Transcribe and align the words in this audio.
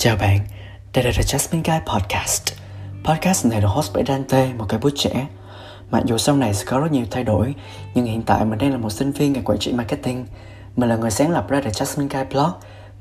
Chào 0.00 0.16
bạn, 0.16 0.40
đây 0.94 1.04
là 1.04 1.10
The 1.12 1.22
Jasmine 1.22 1.62
Guy 1.64 1.78
Podcast. 1.86 2.42
Podcast 3.04 3.46
này 3.46 3.60
được 3.60 3.68
host 3.70 3.92
bởi 3.94 4.04
Dante, 4.06 4.52
một 4.58 4.64
cái 4.68 4.80
bút 4.80 4.92
trẻ. 4.96 5.26
Mặc 5.90 6.02
dù 6.06 6.18
sau 6.18 6.36
này 6.36 6.54
sẽ 6.54 6.64
có 6.64 6.80
rất 6.80 6.92
nhiều 6.92 7.04
thay 7.10 7.24
đổi 7.24 7.54
Nhưng 7.94 8.04
hiện 8.04 8.22
tại 8.22 8.44
mình 8.44 8.58
đang 8.58 8.70
là 8.70 8.76
một 8.76 8.90
sinh 8.90 9.12
viên 9.12 9.32
ngành 9.32 9.44
quản 9.44 9.58
trị 9.58 9.72
marketing. 9.72 10.26
Mình 10.76 10.88
là 10.88 10.96
người 10.96 11.10
sáng 11.10 11.30
lập 11.30 11.48
ra 11.48 11.60
The 11.60 11.70
Jasmine 11.70 12.08
Guy 12.08 12.30
Blog. 12.30 12.50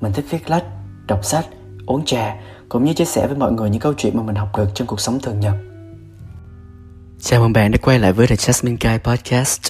Mình 0.01 0.13
thích 0.13 0.25
viết 0.29 0.49
lách, 0.49 0.63
đọc 1.07 1.25
sách, 1.25 1.45
uống 1.85 2.05
trà 2.05 2.35
Cũng 2.69 2.83
như 2.83 2.93
chia 2.93 3.05
sẻ 3.05 3.27
với 3.27 3.37
mọi 3.37 3.51
người 3.51 3.69
những 3.69 3.81
câu 3.81 3.93
chuyện 3.97 4.17
mà 4.17 4.23
mình 4.23 4.35
học 4.35 4.57
được 4.57 4.69
trong 4.75 4.87
cuộc 4.87 4.99
sống 4.99 5.19
thường 5.19 5.39
nhật. 5.39 5.55
Chào 7.21 7.41
mừng 7.41 7.53
bạn 7.53 7.71
đã 7.71 7.77
quay 7.81 7.99
lại 7.99 8.13
với 8.13 8.27
The 8.27 8.35
Jasmine 8.35 8.77
Guy 8.81 8.97
Podcast. 9.03 9.61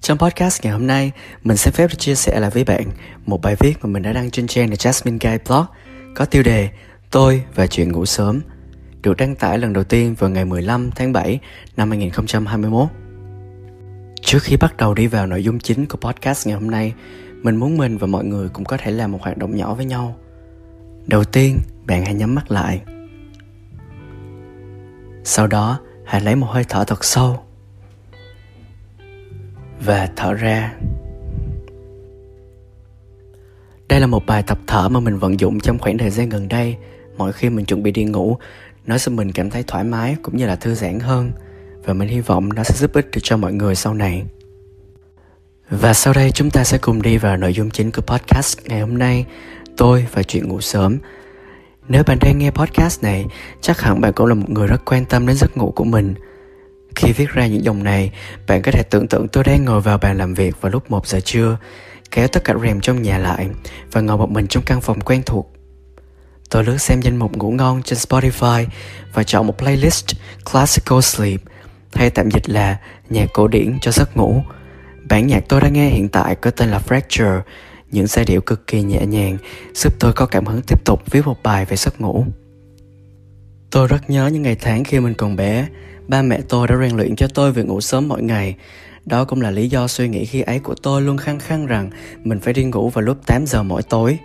Trong 0.00 0.18
podcast 0.18 0.64
ngày 0.64 0.72
hôm 0.72 0.86
nay, 0.86 1.12
mình 1.44 1.56
sẽ 1.56 1.70
phép 1.70 1.98
chia 1.98 2.14
sẻ 2.14 2.40
lại 2.40 2.50
với 2.50 2.64
bạn 2.64 2.84
một 3.26 3.42
bài 3.42 3.56
viết 3.60 3.74
mà 3.82 3.88
mình 3.88 4.02
đã 4.02 4.12
đăng 4.12 4.30
trên 4.30 4.46
trang 4.46 4.68
The 4.70 4.76
Jasmine 4.76 5.18
Guy 5.20 5.38
Blog 5.48 5.66
có 6.16 6.24
tiêu 6.24 6.42
đề 6.42 6.68
Tôi 7.10 7.44
và 7.54 7.66
chuyện 7.66 7.92
ngủ 7.92 8.06
sớm 8.06 8.40
được 9.02 9.16
đăng 9.16 9.34
tải 9.34 9.58
lần 9.58 9.72
đầu 9.72 9.84
tiên 9.84 10.14
vào 10.18 10.30
ngày 10.30 10.44
15 10.44 10.90
tháng 10.90 11.12
7 11.12 11.40
năm 11.76 11.90
2021. 11.90 12.88
Trước 14.20 14.38
khi 14.42 14.56
bắt 14.56 14.76
đầu 14.76 14.94
đi 14.94 15.06
vào 15.06 15.26
nội 15.26 15.44
dung 15.44 15.58
chính 15.58 15.86
của 15.86 15.98
podcast 15.98 16.46
ngày 16.46 16.56
hôm 16.56 16.70
nay, 16.70 16.94
mình 17.42 17.56
muốn 17.56 17.76
mình 17.76 17.98
và 17.98 18.06
mọi 18.06 18.24
người 18.24 18.48
cũng 18.48 18.64
có 18.64 18.76
thể 18.76 18.90
làm 18.90 19.12
một 19.12 19.18
hoạt 19.22 19.38
động 19.38 19.56
nhỏ 19.56 19.74
với 19.74 19.84
nhau. 19.84 20.16
Đầu 21.06 21.24
tiên, 21.24 21.58
bạn 21.86 22.04
hãy 22.04 22.14
nhắm 22.14 22.34
mắt 22.34 22.50
lại. 22.50 22.80
Sau 25.24 25.46
đó, 25.46 25.80
hãy 26.04 26.20
lấy 26.20 26.36
một 26.36 26.46
hơi 26.50 26.64
thở 26.68 26.84
thật 26.84 27.04
sâu 27.04 27.42
và 29.84 30.08
thở 30.16 30.34
ra 30.34 30.74
đây 33.96 34.00
là 34.00 34.06
một 34.06 34.26
bài 34.26 34.42
tập 34.42 34.58
thở 34.66 34.88
mà 34.88 35.00
mình 35.00 35.18
vận 35.18 35.40
dụng 35.40 35.60
trong 35.60 35.78
khoảng 35.78 35.98
thời 35.98 36.10
gian 36.10 36.28
gần 36.28 36.48
đây. 36.48 36.76
Mỗi 37.16 37.32
khi 37.32 37.50
mình 37.50 37.64
chuẩn 37.64 37.82
bị 37.82 37.90
đi 37.90 38.04
ngủ, 38.04 38.36
nó 38.86 38.98
giúp 38.98 39.12
mình 39.12 39.32
cảm 39.32 39.50
thấy 39.50 39.64
thoải 39.66 39.84
mái 39.84 40.16
cũng 40.22 40.36
như 40.36 40.46
là 40.46 40.56
thư 40.56 40.74
giãn 40.74 41.00
hơn. 41.00 41.32
Và 41.84 41.94
mình 41.94 42.08
hy 42.08 42.20
vọng 42.20 42.48
nó 42.54 42.64
sẽ 42.64 42.74
giúp 42.74 42.92
ích 42.92 43.10
được 43.10 43.20
cho 43.22 43.36
mọi 43.36 43.52
người 43.52 43.74
sau 43.74 43.94
này. 43.94 44.22
Và 45.70 45.94
sau 45.94 46.12
đây 46.12 46.30
chúng 46.30 46.50
ta 46.50 46.64
sẽ 46.64 46.78
cùng 46.78 47.02
đi 47.02 47.16
vào 47.16 47.36
nội 47.36 47.52
dung 47.52 47.70
chính 47.70 47.92
của 47.92 48.02
podcast 48.02 48.58
ngày 48.64 48.80
hôm 48.80 48.98
nay, 48.98 49.26
tôi 49.76 50.06
và 50.12 50.22
chuyện 50.22 50.48
ngủ 50.48 50.60
sớm. 50.60 50.98
Nếu 51.88 52.02
bạn 52.06 52.18
đang 52.20 52.38
nghe 52.38 52.50
podcast 52.50 53.02
này, 53.02 53.26
chắc 53.60 53.80
hẳn 53.80 54.00
bạn 54.00 54.12
cũng 54.12 54.26
là 54.26 54.34
một 54.34 54.50
người 54.50 54.66
rất 54.66 54.84
quan 54.84 55.04
tâm 55.04 55.26
đến 55.26 55.36
giấc 55.36 55.56
ngủ 55.56 55.72
của 55.76 55.84
mình. 55.84 56.14
Khi 56.96 57.12
viết 57.12 57.28
ra 57.28 57.46
những 57.46 57.64
dòng 57.64 57.84
này, 57.84 58.12
bạn 58.46 58.62
có 58.62 58.72
thể 58.72 58.82
tưởng 58.82 59.08
tượng 59.08 59.28
tôi 59.28 59.44
đang 59.44 59.64
ngồi 59.64 59.80
vào 59.80 59.98
bàn 59.98 60.18
làm 60.18 60.34
việc 60.34 60.60
vào 60.60 60.72
lúc 60.72 60.90
1 60.90 61.06
giờ 61.06 61.20
trưa 61.20 61.58
kéo 62.16 62.28
tất 62.28 62.44
cả 62.44 62.54
rèm 62.62 62.80
trong 62.80 63.02
nhà 63.02 63.18
lại 63.18 63.48
và 63.92 64.00
ngồi 64.00 64.18
một 64.18 64.30
mình 64.30 64.46
trong 64.46 64.62
căn 64.66 64.80
phòng 64.80 65.00
quen 65.00 65.22
thuộc. 65.26 65.52
Tôi 66.50 66.64
lướt 66.64 66.78
xem 66.78 67.00
danh 67.00 67.16
mục 67.16 67.36
ngủ 67.36 67.50
ngon 67.50 67.82
trên 67.82 67.98
Spotify 67.98 68.66
và 69.14 69.22
chọn 69.22 69.46
một 69.46 69.58
playlist 69.58 70.06
Classical 70.52 71.00
Sleep 71.00 71.40
hay 71.94 72.10
tạm 72.10 72.30
dịch 72.30 72.48
là 72.48 72.76
nhạc 73.10 73.26
cổ 73.32 73.48
điển 73.48 73.78
cho 73.80 73.90
giấc 73.90 74.16
ngủ. 74.16 74.42
Bản 75.08 75.26
nhạc 75.26 75.44
tôi 75.48 75.60
đang 75.60 75.72
nghe 75.72 75.88
hiện 75.88 76.08
tại 76.08 76.34
có 76.34 76.50
tên 76.50 76.68
là 76.68 76.80
Fracture, 76.88 77.40
những 77.90 78.06
giai 78.06 78.24
điệu 78.24 78.40
cực 78.40 78.66
kỳ 78.66 78.82
nhẹ 78.82 79.06
nhàng 79.06 79.36
giúp 79.74 79.94
tôi 80.00 80.12
có 80.12 80.26
cảm 80.26 80.46
hứng 80.46 80.62
tiếp 80.62 80.84
tục 80.84 81.02
viết 81.10 81.26
một 81.26 81.42
bài 81.42 81.64
về 81.64 81.76
giấc 81.76 82.00
ngủ. 82.00 82.24
Tôi 83.70 83.88
rất 83.88 84.10
nhớ 84.10 84.26
những 84.26 84.42
ngày 84.42 84.56
tháng 84.60 84.84
khi 84.84 85.00
mình 85.00 85.14
còn 85.14 85.36
bé, 85.36 85.66
ba 86.08 86.22
mẹ 86.22 86.40
tôi 86.48 86.68
đã 86.68 86.76
rèn 86.80 86.96
luyện 86.96 87.16
cho 87.16 87.26
tôi 87.34 87.52
việc 87.52 87.66
ngủ 87.66 87.80
sớm 87.80 88.08
mỗi 88.08 88.22
ngày 88.22 88.56
đó 89.06 89.24
cũng 89.24 89.40
là 89.40 89.50
lý 89.50 89.68
do 89.68 89.88
suy 89.88 90.08
nghĩ 90.08 90.24
khi 90.24 90.40
ấy 90.40 90.58
của 90.58 90.74
tôi 90.74 91.02
luôn 91.02 91.16
khăng 91.16 91.38
khăng 91.38 91.66
rằng 91.66 91.90
mình 92.24 92.40
phải 92.40 92.54
đi 92.54 92.64
ngủ 92.64 92.88
vào 92.88 93.02
lúc 93.02 93.26
8 93.26 93.46
giờ 93.46 93.62
mỗi 93.62 93.82
tối. 93.82 94.18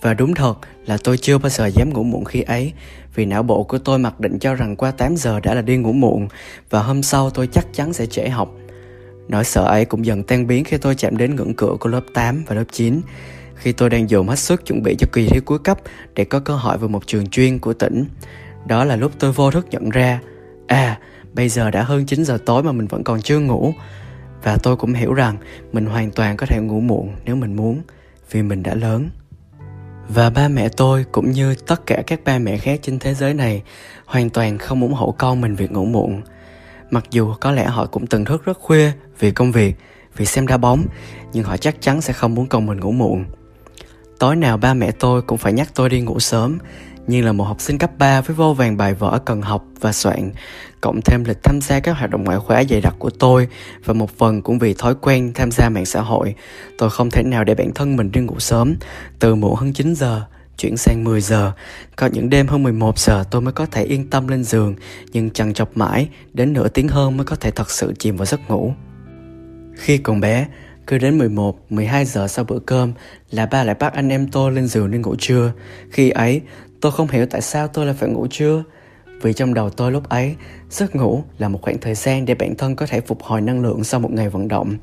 Và 0.00 0.14
đúng 0.14 0.34
thật 0.34 0.54
là 0.86 0.98
tôi 1.04 1.18
chưa 1.18 1.38
bao 1.38 1.50
giờ 1.50 1.66
dám 1.66 1.92
ngủ 1.92 2.02
muộn 2.02 2.24
khi 2.24 2.42
ấy 2.42 2.72
vì 3.14 3.24
não 3.24 3.42
bộ 3.42 3.62
của 3.62 3.78
tôi 3.78 3.98
mặc 3.98 4.20
định 4.20 4.38
cho 4.38 4.54
rằng 4.54 4.76
qua 4.76 4.90
8 4.90 5.16
giờ 5.16 5.40
đã 5.40 5.54
là 5.54 5.62
đi 5.62 5.76
ngủ 5.76 5.92
muộn 5.92 6.28
và 6.70 6.82
hôm 6.82 7.02
sau 7.02 7.30
tôi 7.30 7.46
chắc 7.46 7.66
chắn 7.72 7.92
sẽ 7.92 8.06
trễ 8.06 8.28
học. 8.28 8.54
Nỗi 9.28 9.44
sợ 9.44 9.64
ấy 9.64 9.84
cũng 9.84 10.06
dần 10.06 10.22
tan 10.22 10.46
biến 10.46 10.64
khi 10.64 10.76
tôi 10.76 10.94
chạm 10.94 11.16
đến 11.16 11.36
ngưỡng 11.36 11.54
cửa 11.54 11.76
của 11.80 11.88
lớp 11.88 12.02
8 12.14 12.44
và 12.46 12.54
lớp 12.54 12.64
9 12.72 13.00
khi 13.54 13.72
tôi 13.72 13.90
đang 13.90 14.10
dồn 14.10 14.28
hết 14.28 14.38
sức 14.38 14.66
chuẩn 14.66 14.82
bị 14.82 14.96
cho 14.98 15.06
kỳ 15.12 15.26
thi 15.26 15.40
cuối 15.40 15.58
cấp 15.58 15.78
để 16.14 16.24
có 16.24 16.40
cơ 16.40 16.56
hội 16.56 16.78
vào 16.78 16.88
một 16.88 17.06
trường 17.06 17.26
chuyên 17.26 17.58
của 17.58 17.72
tỉnh. 17.72 18.04
Đó 18.66 18.84
là 18.84 18.96
lúc 18.96 19.12
tôi 19.18 19.32
vô 19.32 19.50
thức 19.50 19.66
nhận 19.70 19.90
ra, 19.90 20.20
à, 20.66 20.98
bây 21.32 21.48
giờ 21.48 21.70
đã 21.70 21.82
hơn 21.82 22.06
9 22.06 22.24
giờ 22.24 22.38
tối 22.46 22.62
mà 22.62 22.72
mình 22.72 22.86
vẫn 22.86 23.04
còn 23.04 23.22
chưa 23.22 23.38
ngủ 23.38 23.74
và 24.42 24.58
tôi 24.62 24.76
cũng 24.76 24.94
hiểu 24.94 25.14
rằng 25.14 25.36
mình 25.72 25.86
hoàn 25.86 26.10
toàn 26.10 26.36
có 26.36 26.46
thể 26.46 26.60
ngủ 26.60 26.80
muộn 26.80 27.12
nếu 27.24 27.36
mình 27.36 27.56
muốn, 27.56 27.82
vì 28.30 28.42
mình 28.42 28.62
đã 28.62 28.74
lớn. 28.74 29.10
Và 30.08 30.30
ba 30.30 30.48
mẹ 30.48 30.68
tôi 30.68 31.04
cũng 31.12 31.30
như 31.30 31.54
tất 31.54 31.86
cả 31.86 32.02
các 32.06 32.20
ba 32.24 32.38
mẹ 32.38 32.58
khác 32.58 32.80
trên 32.82 32.98
thế 32.98 33.14
giới 33.14 33.34
này 33.34 33.62
hoàn 34.06 34.30
toàn 34.30 34.58
không 34.58 34.82
ủng 34.82 34.94
hộ 34.94 35.14
con 35.18 35.40
mình 35.40 35.54
việc 35.54 35.72
ngủ 35.72 35.84
muộn. 35.84 36.22
Mặc 36.90 37.04
dù 37.10 37.34
có 37.40 37.52
lẽ 37.52 37.64
họ 37.66 37.86
cũng 37.86 38.06
từng 38.06 38.24
thức 38.24 38.44
rất 38.44 38.58
khuya 38.58 38.92
vì 39.18 39.30
công 39.30 39.52
việc, 39.52 39.76
vì 40.16 40.26
xem 40.26 40.46
đá 40.46 40.56
bóng, 40.56 40.86
nhưng 41.32 41.44
họ 41.44 41.56
chắc 41.56 41.80
chắn 41.80 42.00
sẽ 42.00 42.12
không 42.12 42.34
muốn 42.34 42.46
con 42.46 42.66
mình 42.66 42.80
ngủ 42.80 42.92
muộn. 42.92 43.24
Tối 44.18 44.36
nào 44.36 44.56
ba 44.56 44.74
mẹ 44.74 44.90
tôi 44.90 45.22
cũng 45.22 45.38
phải 45.38 45.52
nhắc 45.52 45.70
tôi 45.74 45.88
đi 45.88 46.00
ngủ 46.00 46.20
sớm 46.20 46.58
nhưng 47.10 47.24
là 47.24 47.32
một 47.32 47.44
học 47.44 47.60
sinh 47.60 47.78
cấp 47.78 47.90
3 47.98 48.20
với 48.20 48.36
vô 48.36 48.54
vàng 48.54 48.76
bài 48.76 48.94
vở 48.94 49.18
cần 49.24 49.42
học 49.42 49.64
và 49.80 49.92
soạn, 49.92 50.30
cộng 50.80 51.00
thêm 51.04 51.24
lịch 51.24 51.42
tham 51.42 51.60
gia 51.60 51.80
các 51.80 51.92
hoạt 51.92 52.10
động 52.10 52.24
ngoại 52.24 52.38
khóa 52.38 52.64
dày 52.64 52.80
đặc 52.80 52.94
của 52.98 53.10
tôi 53.10 53.48
và 53.84 53.94
một 53.94 54.18
phần 54.18 54.42
cũng 54.42 54.58
vì 54.58 54.74
thói 54.74 54.94
quen 54.94 55.32
tham 55.34 55.50
gia 55.50 55.68
mạng 55.68 55.86
xã 55.86 56.00
hội, 56.00 56.34
tôi 56.78 56.90
không 56.90 57.10
thể 57.10 57.22
nào 57.22 57.44
để 57.44 57.54
bản 57.54 57.70
thân 57.74 57.96
mình 57.96 58.12
đi 58.12 58.20
ngủ 58.20 58.38
sớm, 58.38 58.76
từ 59.18 59.34
muộn 59.34 59.54
hơn 59.54 59.72
9 59.72 59.94
giờ 59.94 60.22
chuyển 60.58 60.76
sang 60.76 61.04
10 61.04 61.20
giờ. 61.20 61.52
Có 61.96 62.06
những 62.06 62.30
đêm 62.30 62.46
hơn 62.46 62.62
11 62.62 62.98
giờ 62.98 63.24
tôi 63.30 63.40
mới 63.40 63.52
có 63.52 63.66
thể 63.66 63.84
yên 63.84 64.10
tâm 64.10 64.28
lên 64.28 64.44
giường, 64.44 64.74
nhưng 65.12 65.30
chằn 65.30 65.52
chọc 65.52 65.76
mãi, 65.76 66.08
đến 66.32 66.52
nửa 66.52 66.68
tiếng 66.68 66.88
hơn 66.88 67.16
mới 67.16 67.24
có 67.26 67.36
thể 67.36 67.50
thật 67.50 67.70
sự 67.70 67.94
chìm 67.98 68.16
vào 68.16 68.26
giấc 68.26 68.40
ngủ. 68.48 68.72
Khi 69.74 69.98
còn 69.98 70.20
bé, 70.20 70.46
cứ 70.86 70.98
đến 70.98 71.18
11, 71.18 71.72
12 71.72 72.04
giờ 72.04 72.28
sau 72.28 72.44
bữa 72.44 72.58
cơm 72.58 72.92
là 73.30 73.46
ba 73.46 73.64
lại 73.64 73.74
bắt 73.74 73.92
anh 73.92 74.08
em 74.08 74.28
tôi 74.28 74.52
lên 74.52 74.66
giường 74.66 74.90
đi 74.90 74.98
ngủ 74.98 75.14
trưa. 75.18 75.52
Khi 75.90 76.10
ấy, 76.10 76.40
Tôi 76.80 76.92
không 76.92 77.08
hiểu 77.08 77.26
tại 77.26 77.40
sao 77.40 77.68
tôi 77.68 77.86
lại 77.86 77.94
phải 77.94 78.08
ngủ 78.08 78.26
trưa. 78.30 78.64
Vì 79.22 79.32
trong 79.32 79.54
đầu 79.54 79.70
tôi 79.70 79.92
lúc 79.92 80.08
ấy 80.08 80.36
Giấc 80.70 80.96
ngủ 80.96 81.22
là 81.38 81.48
một 81.48 81.62
khoảng 81.62 81.78
thời 81.78 81.94
gian 81.94 82.24
để 82.24 82.34
bản 82.34 82.54
thân 82.56 82.76
có 82.76 82.86
thể 82.86 83.00
phục 83.00 83.22
hồi 83.22 83.40
năng 83.40 83.62
lượng 83.62 83.84
sau 83.84 84.00
một 84.00 84.12
ngày 84.12 84.28
vận 84.28 84.48
động. 84.48 84.76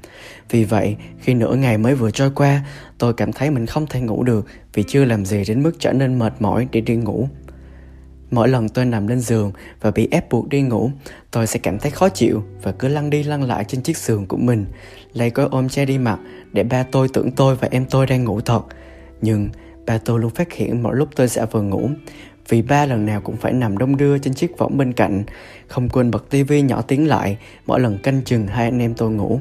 Vì 0.50 0.64
vậy 0.64 0.96
khi 1.20 1.34
nửa 1.34 1.56
ngày 1.56 1.78
mới 1.78 1.96
vừa 1.96 2.12
trôi 2.12 2.32
qua 2.36 2.66
Tôi 2.98 3.14
cảm 3.14 3.34
thấy 3.34 3.52
mình 3.52 3.66
không 3.66 3.88
thể 3.88 4.02
ngủ 4.02 4.24
được 4.24 4.46
Vì 4.74 4.84
chưa 4.88 5.06
làm 5.06 5.26
gì 5.26 5.44
đến 5.48 5.64
mức 5.64 5.72
trở 5.80 5.94
nên 5.94 6.20
mệt 6.20 6.34
mỏi 6.40 6.68
để 6.72 6.82
đi 6.82 6.96
ngủ. 6.96 7.28
Mỗi 8.32 8.48
lần 8.48 8.70
tôi 8.70 8.86
nằm 8.86 9.08
lên 9.08 9.20
giường 9.20 9.52
và 9.82 9.92
bị 9.92 10.08
ép 10.12 10.30
buộc 10.30 10.50
đi 10.50 10.62
ngủ, 10.62 10.92
tôi 11.32 11.48
sẽ 11.48 11.60
cảm 11.60 11.80
thấy 11.80 11.92
khó 11.92 12.10
chịu 12.10 12.44
và 12.64 12.72
cứ 12.72 12.88
lăn 12.88 13.10
đi 13.10 13.24
lăn 13.24 13.44
lại 13.44 13.66
trên 13.68 13.82
chiếc 13.82 13.98
giường 13.98 14.26
của 14.26 14.38
mình, 14.38 14.66
lấy 15.14 15.30
gói 15.30 15.48
ôm 15.52 15.70
che 15.70 15.86
đi 15.86 15.98
mặt 15.98 16.20
để 16.54 16.64
ba 16.64 16.84
tôi 16.84 17.08
tưởng 17.14 17.32
tôi 17.32 17.56
và 17.56 17.68
em 17.72 17.86
tôi 17.86 18.06
đang 18.06 18.24
ngủ 18.24 18.42
thật. 18.42 18.62
Nhưng 19.22 19.50
ba 19.88 19.98
tôi 19.98 20.20
luôn 20.20 20.32
phát 20.32 20.54
hiện 20.54 20.84
mỗi 20.84 20.96
lúc 20.96 21.10
tôi 21.16 21.28
sẽ 21.28 21.46
vừa 21.52 21.62
ngủ, 21.62 21.90
vì 22.50 22.62
ba 22.62 22.86
lần 22.86 23.06
nào 23.06 23.22
cũng 23.22 23.38
phải 23.38 23.54
nằm 23.54 23.78
đông 23.78 23.98
đưa 23.98 24.18
trên 24.18 24.34
chiếc 24.34 24.58
võng 24.58 24.78
bên 24.78 24.94
cạnh, 24.94 25.24
không 25.68 25.90
quên 25.90 26.12
bật 26.12 26.30
tivi 26.30 26.62
nhỏ 26.62 26.82
tiếng 26.82 27.08
lại 27.08 27.38
mỗi 27.66 27.80
lần 27.80 27.98
canh 27.98 28.22
chừng 28.22 28.48
hai 28.48 28.66
anh 28.66 28.80
em 28.80 28.94
tôi 28.94 29.12
ngủ. 29.12 29.40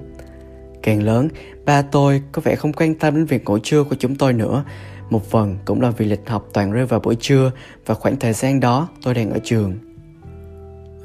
Càng 0.82 1.02
lớn, 1.02 1.28
ba 1.64 1.82
tôi 1.82 2.22
có 2.32 2.42
vẻ 2.44 2.56
không 2.56 2.72
quan 2.72 2.94
tâm 2.94 3.14
đến 3.14 3.24
việc 3.24 3.44
ngủ 3.44 3.58
trưa 3.58 3.84
của 3.84 3.96
chúng 3.98 4.14
tôi 4.14 4.32
nữa. 4.32 4.64
Một 5.10 5.30
phần 5.30 5.56
cũng 5.64 5.80
là 5.80 5.90
vì 5.90 6.06
lịch 6.06 6.28
học 6.28 6.48
toàn 6.52 6.72
rơi 6.72 6.86
vào 6.86 7.00
buổi 7.00 7.16
trưa 7.20 7.52
và 7.86 7.94
khoảng 7.94 8.16
thời 8.16 8.32
gian 8.32 8.60
đó 8.60 8.88
tôi 9.02 9.14
đang 9.14 9.30
ở 9.30 9.38
trường. 9.44 9.78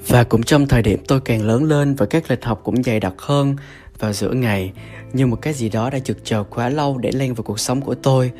Và 0.08 0.24
cũng 0.24 0.44
trong 0.44 0.68
thời 0.68 0.82
điểm 0.82 1.00
tôi 1.08 1.22
càng 1.22 1.42
lớn 1.42 1.64
lên 1.64 1.96
và 1.96 2.06
các 2.06 2.32
lịch 2.32 2.46
học 2.46 2.62
cũng 2.64 2.84
dày 2.84 3.00
đặc 3.00 3.14
hơn 3.18 3.56
vào 4.00 4.14
giữa 4.14 4.32
ngày, 4.32 4.74
như 5.14 5.28
một 5.28 5.42
cái 5.42 5.54
gì 5.54 5.70
đó 5.70 5.90
đã 5.90 6.00
trực 6.00 6.18
chờ 6.24 6.44
quá 6.44 6.70
lâu 6.70 6.98
để 6.98 7.12
len 7.12 7.34
vào 7.34 7.44
cuộc 7.44 7.60
sống 7.60 7.82
của 7.82 7.96
tôi 7.96 8.32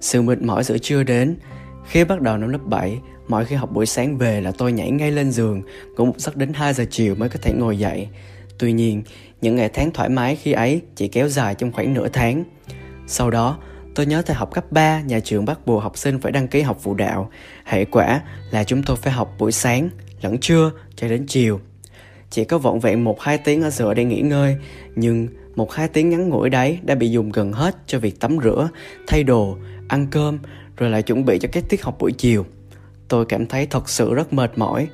sự 0.00 0.22
mệt 0.22 0.42
mỏi 0.42 0.64
giữa 0.64 0.78
trưa 0.78 1.02
đến. 1.02 1.36
Khi 1.88 2.04
bắt 2.04 2.20
đầu 2.20 2.36
năm 2.36 2.48
lớp 2.48 2.64
7, 2.64 2.98
mỗi 3.28 3.44
khi 3.44 3.56
học 3.56 3.72
buổi 3.72 3.86
sáng 3.86 4.18
về 4.18 4.40
là 4.40 4.52
tôi 4.58 4.72
nhảy 4.72 4.90
ngay 4.90 5.10
lên 5.10 5.30
giường, 5.30 5.62
ngủ 5.96 6.04
một 6.04 6.20
giấc 6.20 6.36
đến 6.36 6.52
2 6.52 6.74
giờ 6.74 6.84
chiều 6.90 7.14
mới 7.14 7.28
có 7.28 7.38
thể 7.42 7.52
ngồi 7.52 7.78
dậy. 7.78 8.08
Tuy 8.58 8.72
nhiên, 8.72 9.02
những 9.40 9.56
ngày 9.56 9.68
tháng 9.68 9.90
thoải 9.90 10.08
mái 10.08 10.36
khi 10.36 10.52
ấy 10.52 10.80
chỉ 10.96 11.08
kéo 11.08 11.28
dài 11.28 11.54
trong 11.54 11.72
khoảng 11.72 11.94
nửa 11.94 12.08
tháng. 12.08 12.44
Sau 13.06 13.30
đó, 13.30 13.58
tôi 13.94 14.06
nhớ 14.06 14.22
thời 14.22 14.36
học 14.36 14.54
cấp 14.54 14.72
3, 14.72 15.00
nhà 15.00 15.20
trường 15.20 15.44
bắt 15.44 15.66
buộc 15.66 15.82
học 15.82 15.98
sinh 15.98 16.20
phải 16.20 16.32
đăng 16.32 16.48
ký 16.48 16.60
học 16.60 16.78
phụ 16.82 16.94
đạo. 16.94 17.30
Hệ 17.64 17.84
quả 17.84 18.22
là 18.50 18.64
chúng 18.64 18.82
tôi 18.82 18.96
phải 18.96 19.12
học 19.12 19.34
buổi 19.38 19.52
sáng, 19.52 19.88
lẫn 20.22 20.38
trưa 20.38 20.70
cho 20.96 21.08
đến 21.08 21.24
chiều. 21.28 21.60
Chỉ 22.30 22.44
có 22.44 22.58
vọn 22.58 22.80
vẹn 22.80 23.04
1-2 23.04 23.38
tiếng 23.44 23.62
ở 23.62 23.70
giữa 23.70 23.94
để 23.94 24.04
nghỉ 24.04 24.20
ngơi, 24.20 24.56
nhưng 24.96 25.28
một 25.56 25.72
hai 25.72 25.88
tiếng 25.88 26.10
ngắn 26.10 26.28
ngủi 26.28 26.50
đấy 26.50 26.78
đã 26.82 26.94
bị 26.94 27.10
dùng 27.10 27.32
gần 27.32 27.52
hết 27.52 27.76
cho 27.86 27.98
việc 27.98 28.20
tắm 28.20 28.38
rửa, 28.44 28.68
thay 29.06 29.22
đồ, 29.22 29.56
ăn 29.88 30.06
cơm, 30.10 30.38
rồi 30.76 30.90
lại 30.90 31.02
chuẩn 31.02 31.24
bị 31.24 31.38
cho 31.38 31.48
các 31.52 31.64
tiết 31.68 31.82
học 31.82 31.96
buổi 31.98 32.12
chiều. 32.12 32.46
Tôi 33.08 33.24
cảm 33.24 33.46
thấy 33.46 33.66
thật 33.66 33.88
sự 33.88 34.14
rất 34.14 34.32
mệt 34.32 34.58
mỏi, 34.58 34.88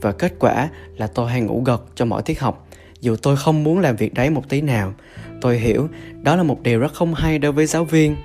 và 0.00 0.12
kết 0.12 0.32
quả 0.38 0.68
là 0.96 1.06
tôi 1.06 1.30
hay 1.30 1.40
ngủ 1.40 1.62
gật 1.66 1.82
cho 1.94 2.04
mỗi 2.04 2.22
tiết 2.22 2.40
học 2.40 2.68
dù 3.00 3.16
tôi 3.16 3.36
không 3.36 3.64
muốn 3.64 3.78
làm 3.78 3.96
việc 3.96 4.14
đấy 4.14 4.30
một 4.30 4.48
tí 4.48 4.60
nào. 4.60 4.94
Tôi 5.40 5.58
hiểu 5.58 5.88
đó 6.22 6.36
là 6.36 6.42
một 6.42 6.62
điều 6.62 6.78
rất 6.78 6.92
không 6.92 7.14
hay 7.14 7.38
đối 7.38 7.52
với 7.52 7.66
giáo 7.66 7.84
viên. 7.84 8.16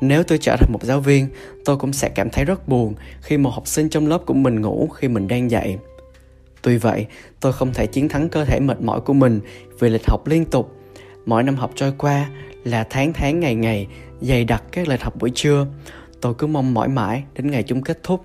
nếu 0.00 0.22
tôi 0.22 0.38
trở 0.38 0.56
thành 0.56 0.72
một 0.72 0.82
giáo 0.82 1.00
viên, 1.00 1.28
tôi 1.64 1.76
cũng 1.76 1.92
sẽ 1.92 2.08
cảm 2.08 2.30
thấy 2.30 2.44
rất 2.44 2.68
buồn 2.68 2.94
khi 3.22 3.36
một 3.36 3.50
học 3.50 3.66
sinh 3.66 3.88
trong 3.88 4.06
lớp 4.06 4.18
của 4.26 4.34
mình 4.34 4.60
ngủ 4.60 4.88
khi 4.88 5.08
mình 5.08 5.28
đang 5.28 5.50
dạy 5.50 5.78
tuy 6.62 6.76
vậy, 6.76 7.06
tôi 7.40 7.52
không 7.52 7.72
thể 7.74 7.86
chiến 7.86 8.08
thắng 8.08 8.28
cơ 8.28 8.44
thể 8.44 8.60
mệt 8.60 8.80
mỏi 8.80 9.00
của 9.00 9.12
mình 9.12 9.40
vì 9.78 9.88
lịch 9.88 10.06
học 10.06 10.26
liên 10.26 10.44
tục 10.44 10.76
mỗi 11.26 11.42
năm 11.42 11.56
học 11.56 11.70
trôi 11.74 11.92
qua 11.98 12.30
là 12.64 12.86
tháng 12.90 13.12
tháng 13.12 13.40
ngày 13.40 13.54
ngày 13.54 13.86
dày 14.20 14.44
đặc 14.44 14.62
các 14.72 14.88
lịch 14.88 15.02
học 15.02 15.14
buổi 15.18 15.30
trưa. 15.34 15.66
Tôi 16.20 16.34
cứ 16.38 16.46
mong 16.46 16.74
mỏi 16.74 16.88
mãi 16.88 17.24
đến 17.34 17.50
ngày 17.50 17.62
chúng 17.62 17.82
kết 17.82 18.02
thúc. 18.02 18.24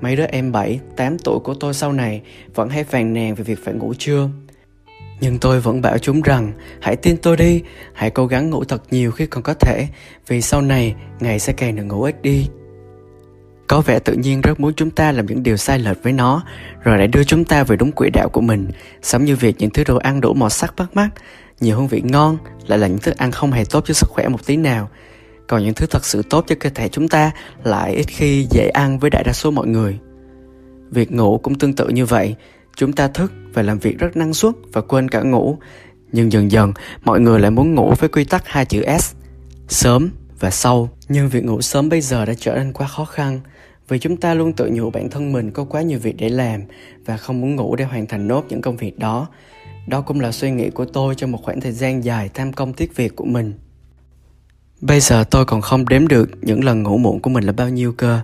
Mấy 0.00 0.16
đứa 0.16 0.24
em 0.24 0.52
7, 0.52 0.80
8 0.96 1.18
tuổi 1.18 1.38
của 1.44 1.54
tôi 1.54 1.74
sau 1.74 1.92
này 1.92 2.22
vẫn 2.54 2.68
hay 2.68 2.84
phàn 2.84 3.12
nàn 3.14 3.34
về 3.34 3.44
việc 3.44 3.64
phải 3.64 3.74
ngủ 3.74 3.94
trưa. 3.98 4.28
Nhưng 5.20 5.38
tôi 5.38 5.60
vẫn 5.60 5.80
bảo 5.80 5.98
chúng 5.98 6.22
rằng 6.22 6.52
hãy 6.80 6.96
tin 6.96 7.16
tôi 7.16 7.36
đi, 7.36 7.62
hãy 7.92 8.10
cố 8.10 8.26
gắng 8.26 8.50
ngủ 8.50 8.64
thật 8.64 8.82
nhiều 8.90 9.10
khi 9.10 9.26
còn 9.26 9.42
có 9.42 9.54
thể, 9.54 9.88
vì 10.26 10.40
sau 10.40 10.62
này 10.62 10.94
ngày 11.20 11.38
sẽ 11.38 11.52
càng 11.52 11.76
được 11.76 11.82
ngủ 11.82 12.02
ít 12.02 12.22
đi. 12.22 12.46
Có 13.66 13.80
vẻ 13.80 13.98
tự 13.98 14.12
nhiên 14.12 14.40
rất 14.40 14.60
muốn 14.60 14.74
chúng 14.74 14.90
ta 14.90 15.12
làm 15.12 15.26
những 15.26 15.42
điều 15.42 15.56
sai 15.56 15.78
lệch 15.78 16.02
với 16.02 16.12
nó, 16.12 16.42
rồi 16.82 16.98
lại 16.98 17.06
đưa 17.06 17.24
chúng 17.24 17.44
ta 17.44 17.64
về 17.64 17.76
đúng 17.76 17.92
quỹ 17.92 18.10
đạo 18.10 18.28
của 18.28 18.40
mình, 18.40 18.70
giống 19.02 19.24
như 19.24 19.36
việc 19.36 19.56
những 19.58 19.70
thứ 19.70 19.84
đồ 19.84 19.96
ăn 19.96 20.20
đủ 20.20 20.34
màu 20.34 20.50
sắc 20.50 20.76
bắt 20.76 20.96
mắt, 20.96 21.08
nhiều 21.60 21.76
hương 21.76 21.88
vị 21.88 22.02
ngon 22.04 22.38
lại 22.66 22.78
là 22.78 22.86
những 22.86 22.98
thức 22.98 23.16
ăn 23.16 23.30
không 23.32 23.52
hề 23.52 23.64
tốt 23.64 23.84
cho 23.86 23.94
sức 23.94 24.10
khỏe 24.10 24.28
một 24.28 24.46
tí 24.46 24.56
nào. 24.56 24.88
Còn 25.46 25.64
những 25.64 25.74
thứ 25.74 25.86
thật 25.86 26.04
sự 26.04 26.22
tốt 26.30 26.44
cho 26.48 26.54
cơ 26.60 26.70
thể 26.70 26.88
chúng 26.88 27.08
ta 27.08 27.30
lại 27.64 27.94
ít 27.94 28.06
khi 28.08 28.46
dễ 28.50 28.68
ăn 28.68 28.98
với 28.98 29.10
đại 29.10 29.24
đa 29.24 29.32
số 29.32 29.50
mọi 29.50 29.66
người. 29.66 29.98
Việc 30.90 31.12
ngủ 31.12 31.40
cũng 31.42 31.58
tương 31.58 31.72
tự 31.72 31.88
như 31.88 32.06
vậy, 32.06 32.34
chúng 32.76 32.92
ta 32.92 33.08
thức 33.08 33.32
và 33.52 33.62
làm 33.62 33.78
việc 33.78 33.98
rất 33.98 34.16
năng 34.16 34.34
suất 34.34 34.54
và 34.72 34.80
quên 34.80 35.08
cả 35.08 35.22
ngủ. 35.22 35.58
Nhưng 36.12 36.32
dần 36.32 36.50
dần, 36.50 36.72
mọi 37.04 37.20
người 37.20 37.40
lại 37.40 37.50
muốn 37.50 37.74
ngủ 37.74 37.94
với 37.98 38.08
quy 38.08 38.24
tắc 38.24 38.48
hai 38.48 38.64
chữ 38.64 38.84
S, 39.00 39.14
sớm 39.68 40.10
và 40.40 40.50
sâu. 40.50 40.90
Nhưng 41.08 41.28
việc 41.28 41.44
ngủ 41.44 41.60
sớm 41.60 41.88
bây 41.88 42.00
giờ 42.00 42.24
đã 42.24 42.34
trở 42.38 42.54
nên 42.54 42.72
quá 42.72 42.86
khó 42.86 43.04
khăn, 43.04 43.40
vì 43.88 43.98
chúng 43.98 44.16
ta 44.16 44.34
luôn 44.34 44.52
tự 44.52 44.70
nhủ 44.72 44.90
bản 44.90 45.10
thân 45.10 45.32
mình 45.32 45.50
có 45.50 45.64
quá 45.64 45.82
nhiều 45.82 45.98
việc 45.98 46.16
để 46.18 46.28
làm 46.28 46.62
và 47.04 47.16
không 47.16 47.40
muốn 47.40 47.56
ngủ 47.56 47.76
để 47.76 47.84
hoàn 47.84 48.06
thành 48.06 48.28
nốt 48.28 48.44
những 48.48 48.60
công 48.60 48.76
việc 48.76 48.98
đó. 48.98 49.28
Đó 49.86 50.00
cũng 50.00 50.20
là 50.20 50.32
suy 50.32 50.50
nghĩ 50.50 50.70
của 50.70 50.84
tôi 50.84 51.14
trong 51.14 51.32
một 51.32 51.38
khoảng 51.42 51.60
thời 51.60 51.72
gian 51.72 52.04
dài 52.04 52.30
tham 52.34 52.52
công 52.52 52.72
tiếc 52.72 52.96
việc 52.96 53.16
của 53.16 53.24
mình. 53.24 53.52
Bây 54.80 55.00
giờ 55.00 55.24
tôi 55.30 55.44
còn 55.44 55.60
không 55.60 55.88
đếm 55.88 56.08
được 56.08 56.30
những 56.42 56.64
lần 56.64 56.82
ngủ 56.82 56.98
muộn 56.98 57.20
của 57.20 57.30
mình 57.30 57.44
là 57.44 57.52
bao 57.52 57.68
nhiêu 57.68 57.92
cơ 57.92 58.20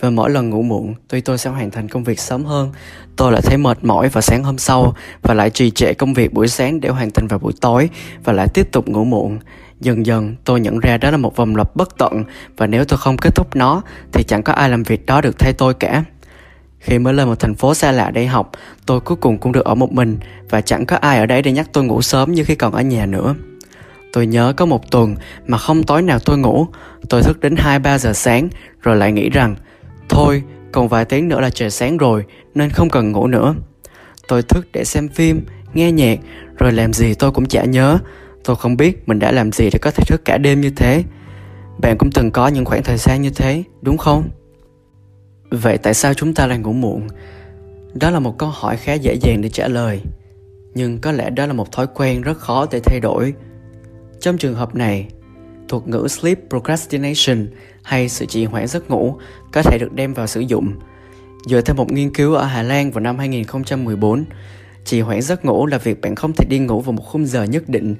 và 0.00 0.10
mỗi 0.10 0.30
lần 0.30 0.50
ngủ 0.50 0.62
muộn, 0.62 0.94
tuy 1.08 1.20
tôi 1.20 1.38
sẽ 1.38 1.50
hoàn 1.50 1.70
thành 1.70 1.88
công 1.88 2.04
việc 2.04 2.20
sớm 2.20 2.44
hơn, 2.44 2.72
tôi 3.16 3.32
lại 3.32 3.42
thấy 3.42 3.58
mệt 3.58 3.84
mỏi 3.84 4.08
vào 4.08 4.22
sáng 4.22 4.44
hôm 4.44 4.58
sau 4.58 4.94
và 5.22 5.34
lại 5.34 5.50
trì 5.50 5.70
trệ 5.70 5.94
công 5.94 6.14
việc 6.14 6.32
buổi 6.32 6.48
sáng 6.48 6.80
để 6.80 6.88
hoàn 6.88 7.10
thành 7.10 7.26
vào 7.26 7.38
buổi 7.38 7.52
tối 7.60 7.88
và 8.24 8.32
lại 8.32 8.48
tiếp 8.54 8.72
tục 8.72 8.88
ngủ 8.88 9.04
muộn. 9.04 9.38
Dần 9.80 10.06
dần 10.06 10.36
tôi 10.44 10.60
nhận 10.60 10.78
ra 10.78 10.96
đó 10.96 11.10
là 11.10 11.16
một 11.16 11.36
vòng 11.36 11.56
lặp 11.56 11.76
bất 11.76 11.98
tận 11.98 12.24
và 12.56 12.66
nếu 12.66 12.84
tôi 12.84 12.98
không 12.98 13.16
kết 13.16 13.34
thúc 13.34 13.56
nó 13.56 13.82
thì 14.12 14.22
chẳng 14.22 14.42
có 14.42 14.52
ai 14.52 14.70
làm 14.70 14.82
việc 14.82 15.06
đó 15.06 15.20
được 15.20 15.38
thay 15.38 15.52
tôi 15.52 15.74
cả. 15.74 16.04
Khi 16.78 16.98
mới 16.98 17.14
lên 17.14 17.28
một 17.28 17.40
thành 17.40 17.54
phố 17.54 17.74
xa 17.74 17.92
lạ 17.92 18.10
để 18.10 18.26
học, 18.26 18.50
tôi 18.86 19.00
cuối 19.00 19.16
cùng 19.16 19.38
cũng 19.38 19.52
được 19.52 19.64
ở 19.64 19.74
một 19.74 19.92
mình 19.92 20.18
và 20.50 20.60
chẳng 20.60 20.86
có 20.86 20.96
ai 20.96 21.18
ở 21.18 21.26
đấy 21.26 21.42
để 21.42 21.52
nhắc 21.52 21.68
tôi 21.72 21.84
ngủ 21.84 22.02
sớm 22.02 22.32
như 22.32 22.44
khi 22.44 22.54
còn 22.54 22.74
ở 22.74 22.82
nhà 22.82 23.06
nữa. 23.06 23.34
Tôi 24.12 24.26
nhớ 24.26 24.52
có 24.56 24.66
một 24.66 24.90
tuần 24.90 25.16
mà 25.46 25.58
không 25.58 25.82
tối 25.82 26.02
nào 26.02 26.18
tôi 26.18 26.38
ngủ, 26.38 26.66
tôi 27.08 27.22
thức 27.22 27.40
đến 27.40 27.54
2-3 27.54 27.98
giờ 27.98 28.12
sáng 28.12 28.48
rồi 28.80 28.96
lại 28.96 29.12
nghĩ 29.12 29.30
rằng 29.30 29.54
Thôi, 30.08 30.42
còn 30.72 30.88
vài 30.88 31.04
tiếng 31.04 31.28
nữa 31.28 31.40
là 31.40 31.50
trời 31.50 31.70
sáng 31.70 31.96
rồi 31.96 32.24
nên 32.54 32.70
không 32.70 32.90
cần 32.90 33.12
ngủ 33.12 33.26
nữa. 33.26 33.54
Tôi 34.28 34.42
thức 34.42 34.66
để 34.72 34.84
xem 34.84 35.08
phim, 35.08 35.46
nghe 35.74 35.92
nhạc, 35.92 36.18
rồi 36.58 36.72
làm 36.72 36.92
gì 36.92 37.14
tôi 37.14 37.30
cũng 37.30 37.46
chả 37.46 37.64
nhớ. 37.64 37.98
Tôi 38.44 38.56
không 38.56 38.76
biết 38.76 39.08
mình 39.08 39.18
đã 39.18 39.32
làm 39.32 39.52
gì 39.52 39.70
để 39.70 39.78
có 39.78 39.90
thể 39.90 40.04
thức 40.06 40.24
cả 40.24 40.38
đêm 40.38 40.60
như 40.60 40.70
thế. 40.70 41.04
Bạn 41.78 41.98
cũng 41.98 42.10
từng 42.10 42.30
có 42.30 42.48
những 42.48 42.64
khoảng 42.64 42.82
thời 42.82 42.96
gian 42.96 43.22
như 43.22 43.30
thế, 43.30 43.62
đúng 43.82 43.98
không? 43.98 44.28
Vậy 45.50 45.78
tại 45.78 45.94
sao 45.94 46.14
chúng 46.14 46.34
ta 46.34 46.46
lại 46.46 46.58
ngủ 46.58 46.72
muộn? 46.72 47.08
Đó 47.94 48.10
là 48.10 48.18
một 48.18 48.38
câu 48.38 48.48
hỏi 48.48 48.76
khá 48.76 48.94
dễ 48.94 49.14
dàng 49.20 49.40
để 49.40 49.48
trả 49.48 49.68
lời. 49.68 50.00
Nhưng 50.74 50.98
có 50.98 51.12
lẽ 51.12 51.30
đó 51.30 51.46
là 51.46 51.52
một 51.52 51.72
thói 51.72 51.86
quen 51.94 52.22
rất 52.22 52.38
khó 52.38 52.66
để 52.70 52.80
thay 52.84 53.00
đổi. 53.00 53.34
Trong 54.20 54.38
trường 54.38 54.54
hợp 54.54 54.74
này, 54.74 55.08
thuật 55.68 55.88
ngữ 55.88 56.06
sleep 56.08 56.38
procrastination 56.50 57.46
hay 57.82 58.08
sự 58.08 58.26
trì 58.26 58.44
hoãn 58.44 58.66
giấc 58.66 58.90
ngủ 58.90 59.18
có 59.52 59.62
thể 59.62 59.78
được 59.80 59.92
đem 59.92 60.14
vào 60.14 60.26
sử 60.26 60.40
dụng. 60.40 60.72
Dựa 61.46 61.60
theo 61.60 61.76
một 61.76 61.92
nghiên 61.92 62.14
cứu 62.14 62.34
ở 62.34 62.44
Hà 62.44 62.62
Lan 62.62 62.90
vào 62.90 63.00
năm 63.00 63.18
2014, 63.18 64.24
trì 64.84 65.00
hoãn 65.00 65.22
giấc 65.22 65.44
ngủ 65.44 65.66
là 65.66 65.78
việc 65.78 66.00
bạn 66.00 66.14
không 66.14 66.32
thể 66.32 66.44
đi 66.48 66.58
ngủ 66.58 66.80
vào 66.80 66.92
một 66.92 67.02
khung 67.02 67.26
giờ 67.26 67.44
nhất 67.44 67.68
định 67.68 67.94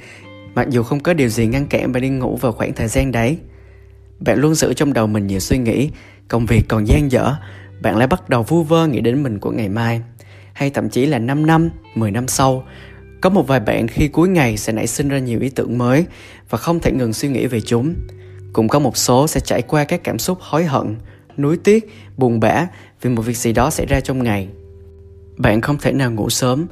mặc 0.57 0.71
dù 0.71 0.83
không 0.83 1.01
có 1.01 1.15
điều 1.15 1.29
gì 1.29 1.47
ngăn 1.47 1.67
cản 1.67 1.93
bạn 1.93 2.03
đi 2.03 2.09
ngủ 2.09 2.37
vào 2.37 2.53
khoảng 2.53 2.73
thời 2.73 2.89
gian 2.89 3.13
đấy. 3.13 3.39
Bạn 4.21 4.39
luôn 4.39 4.55
giữ 4.55 4.75
trong 4.75 4.93
đầu 4.93 5.07
mình 5.07 5.27
nhiều 5.27 5.41
suy 5.41 5.59
nghĩ, 5.59 5.91
công 6.29 6.47
việc 6.47 6.63
còn 6.69 6.89
gian 6.89 7.11
dở, 7.11 7.35
bạn 7.81 7.97
lại 7.97 8.07
bắt 8.07 8.29
đầu 8.29 8.43
vu 8.43 8.63
vơ 8.63 8.87
nghĩ 8.87 9.01
đến 9.01 9.23
mình 9.23 9.39
của 9.39 9.51
ngày 9.51 9.69
mai. 9.69 10.03
Hay 10.53 10.71
thậm 10.71 10.89
chí 10.89 11.07
là 11.07 11.19
5 11.19 11.47
năm, 11.47 11.71
10 11.95 12.11
năm 12.11 12.29
sau, 12.29 12.65
có 13.21 13.31
một 13.31 13.47
vài 13.47 13.61
bạn 13.61 13.89
khi 13.89 14.09
cuối 14.09 14.29
ngày 14.29 14.57
sẽ 14.57 14.73
nảy 14.73 14.87
sinh 14.87 15.09
ra 15.09 15.19
nhiều 15.19 15.41
ý 15.41 15.49
tưởng 15.49 15.79
mới 15.79 16.07
và 16.51 16.59
không 16.59 16.81
thể 16.81 16.93
ngừng 16.93 17.13
suy 17.13 17.29
nghĩ 17.29 17.47
về 17.47 17.61
chúng. 17.61 17.95
Cũng 18.53 18.69
có 18.69 18.79
một 18.79 18.97
số 18.97 19.27
sẽ 19.27 19.41
trải 19.41 19.63
qua 19.63 19.85
các 19.85 20.05
cảm 20.05 20.19
xúc 20.19 20.39
hối 20.41 20.65
hận, 20.65 20.97
nuối 21.37 21.57
tiếc, 21.57 21.93
buồn 22.17 22.41
bã 22.41 22.67
vì 23.03 23.11
một 23.11 23.23
việc 23.23 23.37
gì 23.37 23.53
đó 23.53 23.71
xảy 23.71 23.87
ra 23.87 24.01
trong 24.01 24.23
ngày. 24.23 24.49
Bạn 25.37 25.61
không 25.61 25.79
thể 25.79 25.93
nào 25.93 26.11
ngủ 26.11 26.31
sớm 26.31 26.67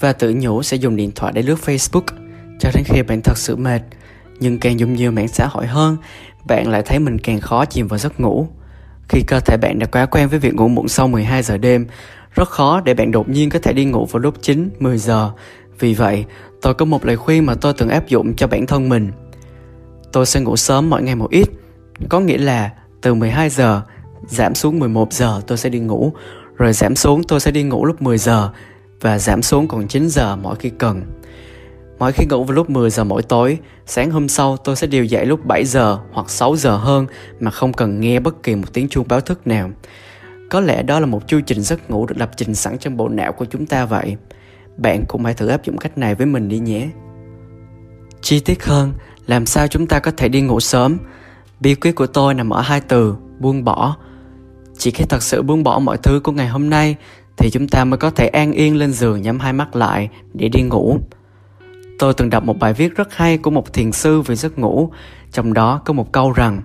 và 0.00 0.12
tự 0.12 0.34
nhủ 0.36 0.62
sẽ 0.62 0.76
dùng 0.76 0.96
điện 0.96 1.10
thoại 1.14 1.32
để 1.32 1.42
lướt 1.42 1.58
Facebook 1.64 2.04
cho 2.60 2.70
đến 2.74 2.84
khi 2.86 3.02
bạn 3.02 3.20
thật 3.24 3.38
sự 3.38 3.56
mệt. 3.56 3.82
Nhưng 4.40 4.58
càng 4.58 4.80
dùng 4.80 4.94
nhiều 4.94 5.12
mạng 5.12 5.28
xã 5.28 5.46
hội 5.46 5.66
hơn, 5.66 5.96
bạn 6.46 6.68
lại 6.68 6.82
thấy 6.82 6.98
mình 6.98 7.18
càng 7.18 7.40
khó 7.40 7.64
chìm 7.64 7.86
vào 7.86 7.98
giấc 7.98 8.20
ngủ. 8.20 8.48
Khi 9.10 9.22
cơ 9.22 9.40
thể 9.40 9.56
bạn 9.56 9.78
đã 9.78 9.86
quá 9.86 10.06
quen 10.06 10.28
với 10.28 10.38
việc 10.38 10.54
ngủ 10.54 10.68
muộn 10.68 10.88
sau 10.88 11.08
12 11.08 11.42
giờ 11.42 11.58
đêm, 11.58 11.86
rất 12.34 12.48
khó 12.48 12.80
để 12.80 12.94
bạn 12.94 13.10
đột 13.10 13.28
nhiên 13.28 13.50
có 13.50 13.58
thể 13.58 13.72
đi 13.72 13.84
ngủ 13.84 14.06
vào 14.06 14.20
lúc 14.20 14.34
9, 14.42 14.70
10 14.78 14.98
giờ 14.98 15.30
vì 15.78 15.94
vậy, 15.94 16.24
tôi 16.62 16.74
có 16.74 16.84
một 16.84 17.04
lời 17.04 17.16
khuyên 17.16 17.46
mà 17.46 17.54
tôi 17.54 17.72
từng 17.78 17.88
áp 17.88 18.08
dụng 18.08 18.34
cho 18.34 18.46
bản 18.46 18.66
thân 18.66 18.88
mình. 18.88 19.12
Tôi 20.12 20.26
sẽ 20.26 20.40
ngủ 20.40 20.56
sớm 20.56 20.90
mỗi 20.90 21.02
ngày 21.02 21.14
một 21.14 21.30
ít, 21.30 21.48
có 22.08 22.20
nghĩa 22.20 22.38
là 22.38 22.70
từ 23.00 23.14
12 23.14 23.50
giờ 23.50 23.82
giảm 24.28 24.54
xuống 24.54 24.78
11 24.78 25.12
giờ 25.12 25.42
tôi 25.46 25.58
sẽ 25.58 25.68
đi 25.68 25.78
ngủ, 25.78 26.12
rồi 26.56 26.72
giảm 26.72 26.96
xuống 26.96 27.22
tôi 27.24 27.40
sẽ 27.40 27.50
đi 27.50 27.62
ngủ 27.62 27.84
lúc 27.84 28.02
10 28.02 28.18
giờ 28.18 28.50
và 29.00 29.18
giảm 29.18 29.42
xuống 29.42 29.68
còn 29.68 29.88
9 29.88 30.08
giờ 30.08 30.36
mỗi 30.36 30.56
khi 30.56 30.70
cần. 30.70 31.02
Mỗi 32.00 32.12
khi 32.12 32.26
ngủ 32.26 32.44
vào 32.44 32.54
lúc 32.54 32.70
10 32.70 32.90
giờ 32.90 33.04
mỗi 33.04 33.22
tối, 33.22 33.58
sáng 33.86 34.10
hôm 34.10 34.28
sau 34.28 34.56
tôi 34.56 34.76
sẽ 34.76 34.86
điều 34.86 35.04
dậy 35.04 35.26
lúc 35.26 35.46
7 35.46 35.64
giờ 35.64 35.98
hoặc 36.12 36.30
6 36.30 36.56
giờ 36.56 36.76
hơn 36.76 37.06
mà 37.40 37.50
không 37.50 37.72
cần 37.72 38.00
nghe 38.00 38.20
bất 38.20 38.42
kỳ 38.42 38.54
một 38.54 38.72
tiếng 38.72 38.88
chuông 38.88 39.08
báo 39.08 39.20
thức 39.20 39.46
nào. 39.46 39.70
Có 40.50 40.60
lẽ 40.60 40.82
đó 40.82 41.00
là 41.00 41.06
một 41.06 41.28
chu 41.28 41.40
trình 41.46 41.62
giấc 41.62 41.90
ngủ 41.90 42.06
được 42.06 42.14
lập 42.18 42.30
trình 42.36 42.54
sẵn 42.54 42.78
trong 42.78 42.96
bộ 42.96 43.08
não 43.08 43.32
của 43.32 43.44
chúng 43.44 43.66
ta 43.66 43.84
vậy. 43.84 44.16
Bạn 44.76 45.04
cũng 45.08 45.24
hãy 45.24 45.34
thử 45.34 45.46
áp 45.46 45.64
dụng 45.64 45.78
cách 45.78 45.98
này 45.98 46.14
với 46.14 46.26
mình 46.26 46.48
đi 46.48 46.58
nhé. 46.58 46.88
Chi 48.20 48.40
tiết 48.40 48.64
hơn 48.64 48.92
làm 49.26 49.46
sao 49.46 49.66
chúng 49.66 49.86
ta 49.86 49.98
có 49.98 50.10
thể 50.16 50.28
đi 50.28 50.40
ngủ 50.40 50.60
sớm? 50.60 50.98
Bí 51.60 51.74
quyết 51.74 51.92
của 51.92 52.06
tôi 52.06 52.34
nằm 52.34 52.50
ở 52.50 52.60
hai 52.60 52.80
từ 52.80 53.14
buông 53.38 53.64
bỏ. 53.64 53.96
Chỉ 54.78 54.90
khi 54.90 55.04
thật 55.04 55.22
sự 55.22 55.42
buông 55.42 55.62
bỏ 55.62 55.78
mọi 55.78 55.96
thứ 55.96 56.20
của 56.20 56.32
ngày 56.32 56.48
hôm 56.48 56.70
nay 56.70 56.96
thì 57.36 57.50
chúng 57.50 57.68
ta 57.68 57.84
mới 57.84 57.98
có 57.98 58.10
thể 58.10 58.26
an 58.26 58.52
yên 58.52 58.76
lên 58.76 58.92
giường 58.92 59.22
nhắm 59.22 59.40
hai 59.40 59.52
mắt 59.52 59.76
lại 59.76 60.08
để 60.34 60.48
đi 60.48 60.62
ngủ 60.62 60.98
tôi 62.00 62.14
từng 62.14 62.30
đọc 62.30 62.44
một 62.44 62.58
bài 62.58 62.72
viết 62.72 62.96
rất 62.96 63.16
hay 63.16 63.38
của 63.38 63.50
một 63.50 63.72
thiền 63.72 63.92
sư 63.92 64.20
về 64.20 64.34
giấc 64.34 64.58
ngủ. 64.58 64.92
Trong 65.32 65.52
đó 65.52 65.80
có 65.84 65.92
một 65.92 66.12
câu 66.12 66.32
rằng, 66.32 66.62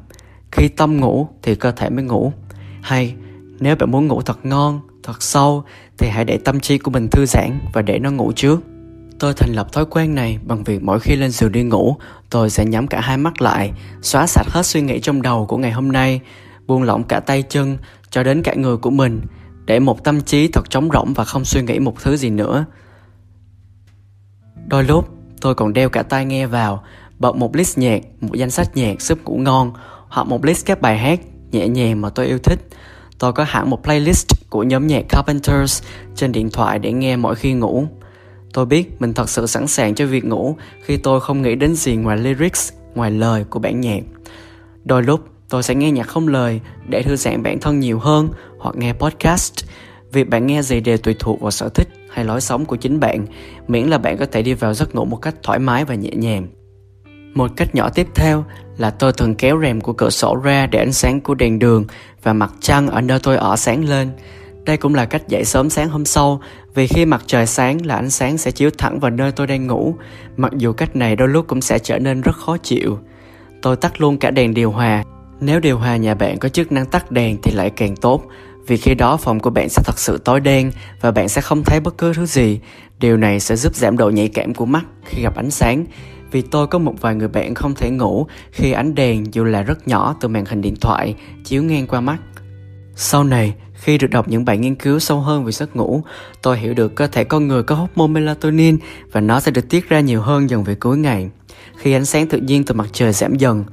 khi 0.51 0.67
tâm 0.67 0.97
ngủ 0.97 1.27
thì 1.41 1.55
cơ 1.55 1.71
thể 1.71 1.89
mới 1.89 2.03
ngủ. 2.03 2.33
Hay, 2.81 3.15
nếu 3.59 3.75
bạn 3.75 3.91
muốn 3.91 4.07
ngủ 4.07 4.21
thật 4.21 4.45
ngon, 4.45 4.79
thật 5.03 5.23
sâu, 5.23 5.63
thì 5.97 6.09
hãy 6.09 6.25
để 6.25 6.37
tâm 6.37 6.59
trí 6.59 6.77
của 6.77 6.91
mình 6.91 7.07
thư 7.11 7.25
giãn 7.25 7.59
và 7.73 7.81
để 7.81 7.99
nó 7.99 8.11
ngủ 8.11 8.31
trước. 8.35 8.59
Tôi 9.19 9.33
thành 9.33 9.53
lập 9.53 9.71
thói 9.71 9.85
quen 9.85 10.15
này 10.15 10.39
bằng 10.43 10.63
việc 10.63 10.83
mỗi 10.83 10.99
khi 10.99 11.15
lên 11.15 11.31
giường 11.31 11.51
đi 11.51 11.63
ngủ, 11.63 11.95
tôi 12.29 12.49
sẽ 12.49 12.65
nhắm 12.65 12.87
cả 12.87 13.01
hai 13.01 13.17
mắt 13.17 13.41
lại, 13.41 13.71
xóa 14.01 14.27
sạch 14.27 14.47
hết 14.49 14.65
suy 14.65 14.81
nghĩ 14.81 14.99
trong 14.99 15.21
đầu 15.21 15.45
của 15.45 15.57
ngày 15.57 15.71
hôm 15.71 15.91
nay, 15.91 16.21
buông 16.67 16.83
lỏng 16.83 17.03
cả 17.03 17.19
tay 17.19 17.43
chân 17.49 17.77
cho 18.09 18.23
đến 18.23 18.41
cả 18.43 18.53
người 18.53 18.77
của 18.77 18.89
mình, 18.89 19.21
để 19.65 19.79
một 19.79 20.03
tâm 20.03 20.21
trí 20.21 20.47
thật 20.47 20.69
trống 20.69 20.89
rỗng 20.93 21.13
và 21.13 21.23
không 21.23 21.45
suy 21.45 21.61
nghĩ 21.61 21.79
một 21.79 21.95
thứ 22.03 22.17
gì 22.17 22.29
nữa. 22.29 22.65
Đôi 24.67 24.83
lúc 24.83 25.15
tôi 25.41 25.55
còn 25.55 25.73
đeo 25.73 25.89
cả 25.89 26.03
tai 26.03 26.25
nghe 26.25 26.45
vào 26.45 26.83
bật 27.19 27.35
một 27.35 27.55
list 27.55 27.77
nhạc 27.77 28.01
một 28.21 28.33
danh 28.33 28.51
sách 28.51 28.77
nhạc 28.77 29.01
giúp 29.01 29.19
ngủ 29.25 29.37
ngon 29.37 29.73
hoặc 30.07 30.27
một 30.27 30.45
list 30.45 30.65
các 30.65 30.81
bài 30.81 30.97
hát 30.97 31.19
nhẹ 31.51 31.67
nhàng 31.67 32.01
mà 32.01 32.09
tôi 32.09 32.25
yêu 32.25 32.37
thích 32.39 32.59
Tôi 33.19 33.33
có 33.33 33.43
hẳn 33.43 33.69
một 33.69 33.83
playlist 33.83 34.27
của 34.49 34.63
nhóm 34.63 34.87
nhạc 34.87 35.05
Carpenters 35.09 35.83
trên 36.15 36.31
điện 36.31 36.49
thoại 36.49 36.79
để 36.79 36.91
nghe 36.91 37.15
mỗi 37.15 37.35
khi 37.35 37.53
ngủ. 37.53 37.87
Tôi 38.53 38.65
biết 38.65 39.01
mình 39.01 39.13
thật 39.13 39.29
sự 39.29 39.47
sẵn 39.47 39.67
sàng 39.67 39.95
cho 39.95 40.05
việc 40.05 40.25
ngủ 40.25 40.55
khi 40.83 40.97
tôi 40.97 41.21
không 41.21 41.41
nghĩ 41.41 41.55
đến 41.55 41.75
gì 41.75 41.95
ngoài 41.95 42.17
lyrics, 42.17 42.73
ngoài 42.95 43.11
lời 43.11 43.45
của 43.49 43.59
bản 43.59 43.81
nhạc. 43.81 44.03
Đôi 44.83 45.03
lúc 45.03 45.19
tôi 45.49 45.63
sẽ 45.63 45.75
nghe 45.75 45.91
nhạc 45.91 46.07
không 46.07 46.27
lời 46.27 46.61
để 46.89 47.03
thư 47.03 47.15
giãn 47.15 47.43
bản 47.43 47.59
thân 47.59 47.79
nhiều 47.79 47.99
hơn 47.99 48.29
hoặc 48.59 48.75
nghe 48.75 48.93
podcast. 48.93 49.53
Việc 50.11 50.29
bạn 50.29 50.47
nghe 50.47 50.61
gì 50.61 50.79
đều 50.79 50.97
tùy 50.97 51.15
thuộc 51.19 51.41
vào 51.41 51.51
sở 51.51 51.69
thích 51.69 51.87
hay 52.15 52.25
lối 52.25 52.41
sống 52.41 52.65
của 52.65 52.75
chính 52.75 52.99
bạn, 52.99 53.25
miễn 53.67 53.87
là 53.87 53.97
bạn 53.97 54.17
có 54.17 54.25
thể 54.25 54.41
đi 54.41 54.53
vào 54.53 54.73
giấc 54.73 54.95
ngủ 54.95 55.05
một 55.05 55.17
cách 55.17 55.35
thoải 55.43 55.59
mái 55.59 55.85
và 55.85 55.95
nhẹ 55.95 56.09
nhàng. 56.13 56.47
Một 57.33 57.51
cách 57.55 57.75
nhỏ 57.75 57.89
tiếp 57.89 58.07
theo 58.15 58.45
là 58.77 58.89
tôi 58.89 59.13
thường 59.13 59.35
kéo 59.35 59.59
rèm 59.61 59.81
của 59.81 59.93
cửa 59.93 60.09
sổ 60.09 60.35
ra 60.35 60.67
để 60.67 60.79
ánh 60.79 60.93
sáng 60.93 61.21
của 61.21 61.35
đèn 61.35 61.59
đường 61.59 61.85
và 62.23 62.33
mặt 62.33 62.53
trăng 62.59 62.87
ở 62.87 63.01
nơi 63.01 63.19
tôi 63.23 63.37
ở 63.37 63.55
sáng 63.55 63.89
lên. 63.89 64.09
Đây 64.65 64.77
cũng 64.77 64.95
là 64.95 65.05
cách 65.05 65.27
dậy 65.27 65.45
sớm 65.45 65.69
sáng 65.69 65.89
hôm 65.89 66.05
sau, 66.05 66.41
vì 66.73 66.87
khi 66.87 67.05
mặt 67.05 67.23
trời 67.27 67.45
sáng 67.45 67.85
là 67.85 67.95
ánh 67.95 68.09
sáng 68.09 68.37
sẽ 68.37 68.51
chiếu 68.51 68.69
thẳng 68.77 68.99
vào 68.99 69.11
nơi 69.11 69.31
tôi 69.31 69.47
đang 69.47 69.67
ngủ, 69.67 69.95
mặc 70.37 70.51
dù 70.57 70.73
cách 70.73 70.95
này 70.95 71.15
đôi 71.15 71.27
lúc 71.27 71.47
cũng 71.47 71.61
sẽ 71.61 71.79
trở 71.79 71.99
nên 71.99 72.21
rất 72.21 72.35
khó 72.35 72.57
chịu. 72.57 72.99
Tôi 73.61 73.75
tắt 73.75 74.01
luôn 74.01 74.17
cả 74.17 74.31
đèn 74.31 74.53
điều 74.53 74.71
hòa. 74.71 75.03
Nếu 75.39 75.59
điều 75.59 75.77
hòa 75.77 75.97
nhà 75.97 76.15
bạn 76.15 76.37
có 76.37 76.49
chức 76.49 76.71
năng 76.71 76.85
tắt 76.85 77.11
đèn 77.11 77.37
thì 77.43 77.51
lại 77.51 77.69
càng 77.69 77.95
tốt, 77.95 78.23
vì 78.67 78.77
khi 78.77 78.95
đó 78.95 79.17
phòng 79.17 79.39
của 79.39 79.49
bạn 79.49 79.69
sẽ 79.69 79.81
thật 79.85 79.99
sự 79.99 80.17
tối 80.17 80.39
đen 80.39 80.71
và 81.01 81.11
bạn 81.11 81.29
sẽ 81.29 81.41
không 81.41 81.63
thấy 81.63 81.79
bất 81.79 81.97
cứ 81.97 82.13
thứ 82.13 82.25
gì. 82.25 82.59
Điều 82.99 83.17
này 83.17 83.39
sẽ 83.39 83.55
giúp 83.55 83.75
giảm 83.75 83.97
độ 83.97 84.09
nhạy 84.09 84.27
cảm 84.27 84.53
của 84.53 84.65
mắt 84.65 84.85
khi 85.05 85.21
gặp 85.21 85.35
ánh 85.35 85.51
sáng. 85.51 85.85
Vì 86.31 86.41
tôi 86.41 86.67
có 86.67 86.79
một 86.79 86.93
vài 87.01 87.15
người 87.15 87.27
bạn 87.27 87.53
không 87.53 87.75
thể 87.75 87.89
ngủ 87.89 88.27
khi 88.51 88.71
ánh 88.71 88.95
đèn 88.95 89.33
dù 89.33 89.43
là 89.43 89.61
rất 89.61 89.87
nhỏ 89.87 90.15
từ 90.21 90.27
màn 90.27 90.45
hình 90.45 90.61
điện 90.61 90.75
thoại 90.75 91.15
chiếu 91.43 91.63
ngang 91.63 91.87
qua 91.87 92.01
mắt. 92.01 92.17
Sau 92.95 93.23
này, 93.23 93.53
khi 93.73 93.97
được 93.97 94.07
đọc 94.07 94.27
những 94.27 94.45
bài 94.45 94.57
nghiên 94.57 94.75
cứu 94.75 94.99
sâu 94.99 95.19
hơn 95.19 95.45
về 95.45 95.51
giấc 95.51 95.75
ngủ, 95.75 96.03
tôi 96.41 96.57
hiểu 96.57 96.73
được 96.73 96.95
cơ 96.95 97.07
thể 97.07 97.23
con 97.23 97.47
người 97.47 97.63
có 97.63 97.75
hormone 97.75 98.07
melatonin 98.07 98.77
và 99.11 99.21
nó 99.21 99.39
sẽ 99.39 99.51
được 99.51 99.69
tiết 99.69 99.89
ra 99.89 99.99
nhiều 99.99 100.21
hơn 100.21 100.49
dần 100.49 100.63
về 100.63 100.75
cuối 100.75 100.97
ngày. 100.97 101.29
Khi 101.77 101.93
ánh 101.93 102.05
sáng 102.05 102.27
tự 102.27 102.37
nhiên 102.37 102.63
từ 102.63 102.75
mặt 102.75 102.87
trời 102.93 103.13
giảm 103.13 103.35
dần, 103.35 103.63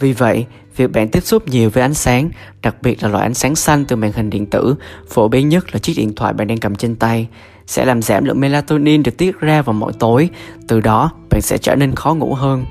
vì 0.00 0.12
vậy, 0.12 0.46
việc 0.76 0.92
bạn 0.92 1.08
tiếp 1.08 1.20
xúc 1.20 1.48
nhiều 1.48 1.70
với 1.70 1.82
ánh 1.82 1.94
sáng, 1.94 2.30
đặc 2.62 2.76
biệt 2.82 3.02
là 3.02 3.08
loại 3.08 3.22
ánh 3.22 3.34
sáng 3.34 3.54
xanh 3.54 3.84
từ 3.84 3.96
màn 3.96 4.12
hình 4.12 4.30
điện 4.30 4.46
tử, 4.46 4.74
phổ 5.08 5.28
biến 5.28 5.48
nhất 5.48 5.64
là 5.72 5.78
chiếc 5.78 5.94
điện 5.96 6.14
thoại 6.14 6.32
bạn 6.32 6.46
đang 6.46 6.58
cầm 6.58 6.74
trên 6.74 6.96
tay, 6.96 7.28
sẽ 7.66 7.84
làm 7.84 8.02
giảm 8.02 8.24
lượng 8.24 8.40
melatonin 8.40 9.02
được 9.02 9.16
tiết 9.16 9.40
ra 9.40 9.62
vào 9.62 9.74
mỗi 9.74 9.92
tối, 9.92 10.30
từ 10.68 10.80
đó 10.80 11.10
bạn 11.30 11.40
sẽ 11.40 11.58
trở 11.58 11.74
nên 11.74 11.94
khó 11.94 12.14
ngủ 12.14 12.34
hơn. 12.34 12.64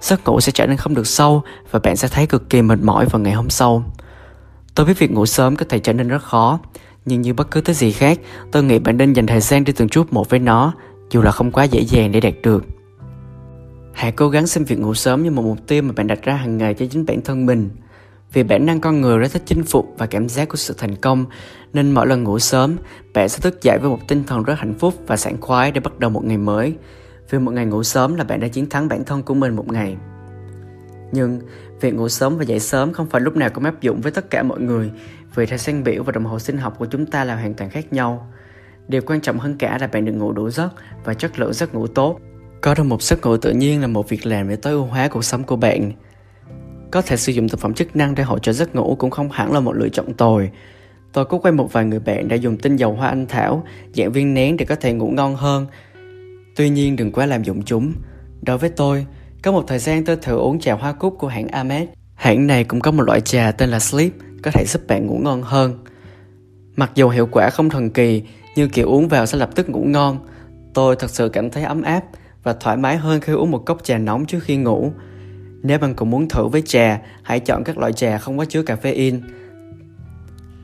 Giấc 0.00 0.24
ngủ 0.24 0.40
sẽ 0.40 0.52
trở 0.52 0.66
nên 0.66 0.76
không 0.76 0.94
được 0.94 1.06
sâu 1.06 1.42
và 1.70 1.78
bạn 1.78 1.96
sẽ 1.96 2.08
thấy 2.08 2.26
cực 2.26 2.50
kỳ 2.50 2.62
mệt 2.62 2.78
mỏi 2.82 3.06
vào 3.06 3.22
ngày 3.22 3.32
hôm 3.32 3.50
sau. 3.50 3.84
Tôi 4.74 4.86
biết 4.86 4.98
việc 4.98 5.10
ngủ 5.10 5.26
sớm 5.26 5.56
có 5.56 5.64
thể 5.68 5.78
trở 5.78 5.92
nên 5.92 6.08
rất 6.08 6.22
khó, 6.22 6.58
nhưng 7.04 7.22
như 7.22 7.34
bất 7.34 7.50
cứ 7.50 7.60
thứ 7.60 7.72
gì 7.72 7.92
khác, 7.92 8.18
tôi 8.52 8.62
nghĩ 8.62 8.78
bạn 8.78 8.96
nên 8.96 9.12
dành 9.12 9.26
thời 9.26 9.40
gian 9.40 9.64
đi 9.64 9.72
từng 9.72 9.88
chút 9.88 10.12
một 10.12 10.30
với 10.30 10.40
nó, 10.40 10.72
dù 11.10 11.22
là 11.22 11.30
không 11.30 11.52
quá 11.52 11.64
dễ 11.64 11.80
dàng 11.80 12.12
để 12.12 12.20
đạt 12.20 12.34
được. 12.42 12.64
Hãy 13.94 14.12
cố 14.12 14.28
gắng 14.28 14.46
xem 14.46 14.64
việc 14.64 14.78
ngủ 14.78 14.94
sớm 14.94 15.22
như 15.22 15.30
một 15.30 15.42
mục 15.42 15.58
tiêu 15.66 15.82
mà 15.82 15.92
bạn 15.96 16.06
đặt 16.06 16.22
ra 16.22 16.34
hàng 16.34 16.58
ngày 16.58 16.74
cho 16.74 16.86
chính 16.90 17.06
bản 17.06 17.20
thân 17.22 17.46
mình. 17.46 17.70
Vì 18.32 18.42
bản 18.42 18.66
năng 18.66 18.80
con 18.80 19.00
người 19.00 19.18
rất 19.18 19.32
thích 19.32 19.42
chinh 19.46 19.62
phục 19.64 19.94
và 19.98 20.06
cảm 20.06 20.28
giác 20.28 20.48
của 20.48 20.56
sự 20.56 20.74
thành 20.78 20.96
công, 20.96 21.24
nên 21.72 21.92
mỗi 21.92 22.06
lần 22.06 22.22
ngủ 22.22 22.38
sớm, 22.38 22.76
bạn 23.14 23.28
sẽ 23.28 23.38
thức 23.38 23.62
dậy 23.62 23.78
với 23.78 23.90
một 23.90 23.98
tinh 24.08 24.24
thần 24.26 24.42
rất 24.42 24.54
hạnh 24.58 24.74
phúc 24.78 24.94
và 25.06 25.16
sảng 25.16 25.40
khoái 25.40 25.72
để 25.72 25.80
bắt 25.80 25.98
đầu 25.98 26.10
một 26.10 26.24
ngày 26.24 26.36
mới. 26.36 26.74
Vì 27.30 27.38
một 27.38 27.52
ngày 27.52 27.66
ngủ 27.66 27.82
sớm 27.82 28.14
là 28.14 28.24
bạn 28.24 28.40
đã 28.40 28.48
chiến 28.48 28.68
thắng 28.68 28.88
bản 28.88 29.04
thân 29.04 29.22
của 29.22 29.34
mình 29.34 29.56
một 29.56 29.72
ngày. 29.72 29.96
Nhưng 31.12 31.40
việc 31.80 31.94
ngủ 31.94 32.08
sớm 32.08 32.38
và 32.38 32.44
dậy 32.44 32.60
sớm 32.60 32.92
không 32.92 33.06
phải 33.06 33.20
lúc 33.20 33.36
nào 33.36 33.50
cũng 33.54 33.64
áp 33.64 33.80
dụng 33.80 34.00
với 34.00 34.12
tất 34.12 34.30
cả 34.30 34.42
mọi 34.42 34.60
người, 34.60 34.90
vì 35.34 35.46
thời 35.46 35.58
gian 35.58 35.84
biểu 35.84 36.02
và 36.02 36.12
đồng 36.12 36.24
hồ 36.24 36.38
sinh 36.38 36.58
học 36.58 36.74
của 36.78 36.86
chúng 36.86 37.06
ta 37.06 37.24
là 37.24 37.34
hoàn 37.36 37.54
toàn 37.54 37.70
khác 37.70 37.92
nhau. 37.92 38.32
Điều 38.88 39.02
quan 39.06 39.20
trọng 39.20 39.38
hơn 39.38 39.56
cả 39.58 39.78
là 39.80 39.86
bạn 39.86 40.04
được 40.04 40.12
ngủ 40.12 40.32
đủ 40.32 40.50
giấc 40.50 40.70
và 41.04 41.14
chất 41.14 41.38
lượng 41.38 41.52
giấc 41.52 41.74
ngủ 41.74 41.86
tốt 41.86 42.20
có 42.64 42.74
được 42.74 42.82
một 42.82 43.02
giấc 43.02 43.26
ngủ 43.26 43.36
tự 43.36 43.52
nhiên 43.52 43.80
là 43.80 43.86
một 43.86 44.08
việc 44.08 44.26
làm 44.26 44.48
để 44.48 44.56
tối 44.56 44.72
ưu 44.72 44.84
hóa 44.84 45.08
cuộc 45.08 45.24
sống 45.24 45.44
của 45.44 45.56
bạn. 45.56 45.92
Có 46.90 47.02
thể 47.02 47.16
sử 47.16 47.32
dụng 47.32 47.48
thực 47.48 47.60
phẩm 47.60 47.74
chức 47.74 47.96
năng 47.96 48.14
để 48.14 48.22
hỗ 48.22 48.38
trợ 48.38 48.52
giấc 48.52 48.74
ngủ 48.74 48.96
cũng 48.98 49.10
không 49.10 49.30
hẳn 49.30 49.52
là 49.52 49.60
một 49.60 49.72
lựa 49.72 49.88
chọn 49.88 50.14
tồi. 50.14 50.50
Tôi 51.12 51.24
có 51.24 51.38
quen 51.38 51.56
một 51.56 51.72
vài 51.72 51.84
người 51.84 51.98
bạn 51.98 52.28
đã 52.28 52.36
dùng 52.36 52.56
tinh 52.56 52.76
dầu 52.76 52.92
hoa 52.92 53.08
anh 53.08 53.26
thảo, 53.26 53.64
dạng 53.94 54.12
viên 54.12 54.34
nén 54.34 54.56
để 54.56 54.64
có 54.64 54.74
thể 54.74 54.92
ngủ 54.92 55.10
ngon 55.10 55.36
hơn. 55.36 55.66
Tuy 56.56 56.70
nhiên 56.70 56.96
đừng 56.96 57.12
quá 57.12 57.26
làm 57.26 57.42
dụng 57.42 57.62
chúng. 57.62 57.92
Đối 58.42 58.58
với 58.58 58.70
tôi, 58.70 59.06
có 59.42 59.52
một 59.52 59.64
thời 59.66 59.78
gian 59.78 60.04
tôi 60.04 60.16
thử 60.16 60.36
uống 60.36 60.60
trà 60.60 60.74
hoa 60.74 60.92
cúc 60.92 61.14
của 61.18 61.28
hãng 61.28 61.48
Amed. 61.48 61.88
Hãng 62.14 62.46
này 62.46 62.64
cũng 62.64 62.80
có 62.80 62.90
một 62.90 63.02
loại 63.02 63.20
trà 63.20 63.50
tên 63.50 63.68
là 63.68 63.78
Sleep, 63.78 64.12
có 64.42 64.50
thể 64.50 64.64
giúp 64.66 64.82
bạn 64.88 65.06
ngủ 65.06 65.18
ngon 65.22 65.42
hơn. 65.42 65.84
Mặc 66.76 66.90
dù 66.94 67.08
hiệu 67.08 67.28
quả 67.32 67.50
không 67.50 67.70
thần 67.70 67.90
kỳ, 67.90 68.22
nhưng 68.56 68.70
kiểu 68.70 68.88
uống 68.88 69.08
vào 69.08 69.26
sẽ 69.26 69.38
lập 69.38 69.50
tức 69.54 69.70
ngủ 69.70 69.84
ngon. 69.84 70.18
Tôi 70.74 70.96
thật 70.96 71.10
sự 71.10 71.28
cảm 71.28 71.50
thấy 71.50 71.62
ấm 71.62 71.82
áp, 71.82 72.04
và 72.44 72.52
thoải 72.52 72.76
mái 72.76 72.96
hơn 72.96 73.20
khi 73.20 73.32
uống 73.32 73.50
một 73.50 73.66
cốc 73.66 73.84
trà 73.84 73.98
nóng 73.98 74.26
trước 74.26 74.38
khi 74.42 74.56
ngủ. 74.56 74.92
Nếu 75.62 75.78
bạn 75.78 75.94
cũng 75.94 76.10
muốn 76.10 76.28
thử 76.28 76.46
với 76.46 76.62
trà, 76.62 77.00
hãy 77.22 77.40
chọn 77.40 77.64
các 77.64 77.78
loại 77.78 77.92
trà 77.92 78.18
không 78.18 78.38
có 78.38 78.44
chứa 78.44 78.62
caffeine. 78.62 79.20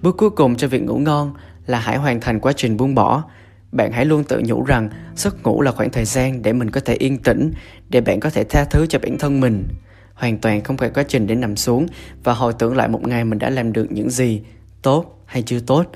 Bước 0.03 0.17
cuối 0.17 0.31
cùng 0.31 0.57
cho 0.57 0.69
việc 0.69 0.83
ngủ 0.83 0.99
ngon 0.99 1.33
là 1.67 1.79
hãy 1.79 1.97
hoàn 1.97 2.21
thành 2.21 2.41
quá 2.41 2.53
trình 2.53 2.77
buông 2.77 2.95
bỏ. 2.95 3.25
Bạn 3.73 3.93
hãy 3.93 4.05
luôn 4.05 4.25
tự 4.25 4.43
nhủ 4.45 4.65
rằng 4.65 4.91
giấc 5.17 5.43
ngủ 5.43 5.63
là 5.63 5.73
khoảng 5.73 5.91
thời 5.91 6.05
gian 6.05 6.43
để 6.43 6.53
mình 6.53 6.71
có 6.71 6.81
thể 6.81 6.95
yên 6.95 7.19
tĩnh, 7.19 7.53
để 7.89 8.01
bạn 8.01 8.21
có 8.21 8.31
thể 8.31 8.45
tha 8.45 8.65
thứ 8.65 8.87
cho 8.87 8.99
bản 8.99 9.19
thân 9.19 9.41
mình. 9.41 9.69
Hoàn 10.15 10.39
toàn 10.39 10.61
không 10.61 10.77
phải 10.77 10.91
quá 10.91 11.03
trình 11.09 11.27
để 11.27 11.35
nằm 11.35 11.57
xuống 11.57 11.87
và 12.25 12.33
hồi 12.33 12.53
tưởng 12.59 12.77
lại 12.77 12.89
một 12.89 13.07
ngày 13.07 13.25
mình 13.25 13.39
đã 13.39 13.51
làm 13.51 13.73
được 13.73 13.93
những 13.93 14.11
gì, 14.11 14.43
tốt 14.83 15.23
hay 15.27 15.43
chưa 15.43 15.61
tốt, 15.61 15.87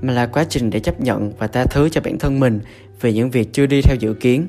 mà 0.00 0.12
là 0.12 0.26
quá 0.26 0.44
trình 0.48 0.70
để 0.70 0.80
chấp 0.80 1.00
nhận 1.00 1.32
và 1.38 1.46
tha 1.46 1.64
thứ 1.64 1.88
cho 1.88 2.00
bản 2.00 2.18
thân 2.18 2.40
mình 2.40 2.60
về 3.00 3.12
những 3.12 3.30
việc 3.30 3.52
chưa 3.52 3.66
đi 3.66 3.82
theo 3.82 3.96
dự 4.00 4.14
kiến 4.14 4.48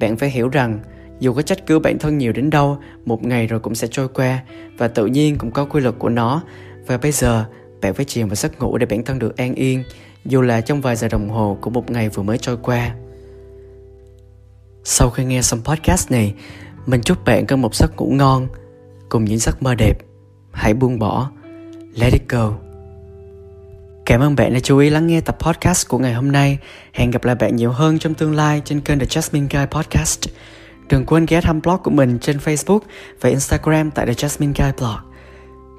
bạn 0.00 0.16
phải 0.16 0.30
hiểu 0.30 0.48
rằng, 0.48 0.78
dù 1.20 1.32
có 1.32 1.42
trách 1.42 1.66
cứ 1.66 1.78
bản 1.78 1.98
thân 1.98 2.18
nhiều 2.18 2.32
đến 2.32 2.50
đâu, 2.50 2.78
một 3.04 3.24
ngày 3.24 3.46
rồi 3.46 3.60
cũng 3.60 3.74
sẽ 3.74 3.88
trôi 3.90 4.08
qua 4.08 4.42
và 4.78 4.88
tự 4.88 5.06
nhiên 5.06 5.36
cũng 5.38 5.50
có 5.50 5.64
quy 5.64 5.80
luật 5.80 5.94
của 5.98 6.08
nó. 6.08 6.42
Và 6.86 6.98
bây 6.98 7.12
giờ, 7.12 7.44
bạn 7.82 7.94
phải 7.94 8.04
chìm 8.04 8.28
vào 8.28 8.36
giấc 8.36 8.60
ngủ 8.60 8.78
để 8.78 8.86
bản 8.86 9.04
thân 9.04 9.18
được 9.18 9.36
an 9.36 9.54
yên, 9.54 9.82
dù 10.24 10.42
là 10.42 10.60
trong 10.60 10.80
vài 10.80 10.96
giờ 10.96 11.08
đồng 11.08 11.28
hồ 11.28 11.58
của 11.60 11.70
một 11.70 11.90
ngày 11.90 12.08
vừa 12.08 12.22
mới 12.22 12.38
trôi 12.38 12.56
qua. 12.56 12.94
Sau 14.84 15.10
khi 15.10 15.24
nghe 15.24 15.42
xong 15.42 15.60
podcast 15.64 16.10
này, 16.10 16.34
mình 16.86 17.00
chúc 17.00 17.24
bạn 17.24 17.46
có 17.46 17.56
một 17.56 17.74
giấc 17.74 17.96
ngủ 17.96 18.10
ngon, 18.10 18.48
cùng 19.08 19.24
những 19.24 19.38
giấc 19.38 19.62
mơ 19.62 19.74
đẹp. 19.74 19.98
Hãy 20.52 20.74
buông 20.74 20.98
bỏ. 20.98 21.30
Let 21.94 22.12
it 22.12 22.28
go. 22.28 22.65
Cảm 24.06 24.20
ơn 24.20 24.36
bạn 24.36 24.54
đã 24.54 24.60
chú 24.60 24.78
ý 24.78 24.90
lắng 24.90 25.06
nghe 25.06 25.20
tập 25.20 25.36
podcast 25.40 25.88
của 25.88 25.98
ngày 25.98 26.14
hôm 26.14 26.32
nay. 26.32 26.58
Hẹn 26.92 27.10
gặp 27.10 27.24
lại 27.24 27.34
bạn 27.34 27.56
nhiều 27.56 27.72
hơn 27.72 27.98
trong 27.98 28.14
tương 28.14 28.34
lai 28.34 28.62
trên 28.64 28.80
kênh 28.80 28.98
The 28.98 29.06
Jasmine 29.06 29.46
Guy 29.50 29.66
Podcast. 29.70 30.20
Đừng 30.88 31.06
quên 31.06 31.26
ghé 31.26 31.40
thăm 31.40 31.60
blog 31.62 31.82
của 31.82 31.90
mình 31.90 32.18
trên 32.18 32.36
Facebook 32.36 32.80
và 33.20 33.28
Instagram 33.28 33.90
tại 33.90 34.06
The 34.06 34.12
Jasmine 34.12 34.52
Guy 34.56 34.72
Blog. 34.78 34.96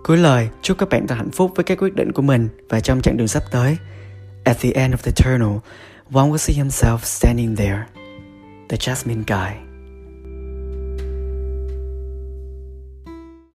Cuối 0.04 0.18
lời, 0.18 0.50
chúc 0.62 0.78
các 0.78 0.90
bạn 0.90 1.08
thật 1.08 1.16
hạnh 1.16 1.32
phúc 1.32 1.52
với 1.56 1.64
các 1.64 1.78
quyết 1.78 1.96
định 1.96 2.12
của 2.12 2.22
mình 2.22 2.50
và 2.70 2.80
trong 2.80 3.02
chặng 3.02 3.18
đường 3.18 3.28
sắp 3.28 3.44
tới. 3.52 3.78
At 4.44 4.58
the 4.60 4.72
end 4.72 4.94
of 4.94 4.98
the 4.98 5.12
tunnel, 5.12 5.58
one 6.14 6.30
will 6.30 6.38
see 6.38 6.58
himself 6.58 6.98
standing 6.98 7.56
there. 7.56 7.84
The 8.70 8.78
Jasmine 8.78 9.24
Guy. 9.28 9.67